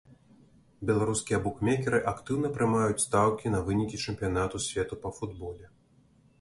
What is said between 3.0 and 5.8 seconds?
стаўкі на вынікі чэмпіянату свету па футболе.